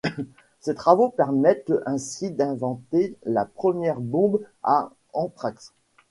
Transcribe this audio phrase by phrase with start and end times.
[0.61, 5.75] Ses travaux permettent ainsi d'inventer la première bombe à anthrax.